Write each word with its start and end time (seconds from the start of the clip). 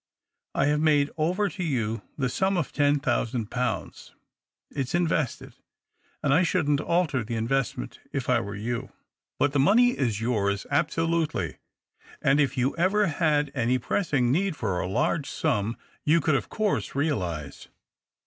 I 0.55 0.65
have 0.65 0.79
made 0.79 1.11
over 1.15 1.47
to 1.47 1.63
you 1.63 2.01
the 2.17 2.27
sum 2.27 2.57
of 2.57 2.71
ten 2.73 2.99
thousand 2.99 3.51
pounds. 3.51 4.15
It's 4.71 4.95
invested, 4.95 5.53
and 6.23 6.33
I 6.33 6.41
shouldn't 6.41 6.81
alter 6.81 7.23
the 7.23 7.35
investment 7.35 7.99
if 8.11 8.27
I 8.27 8.39
were 8.39 8.55
you. 8.55 8.91
But 9.37 9.51
the 9.51 9.59
money 9.59 9.89
is 9.91 10.19
yours 10.19 10.65
absolutely, 10.71 11.59
and 12.19 12.39
if 12.39 12.57
you 12.57 12.75
ever 12.77 13.05
had 13.05 13.51
any 13.53 13.77
pressing 13.77 14.31
need 14.31 14.55
for 14.55 14.79
a 14.79 14.87
large 14.89 15.29
sum 15.29 15.77
you 16.03 16.19
could 16.19 16.33
of 16.33 16.49
course 16.49 16.95
realize. 16.95 17.67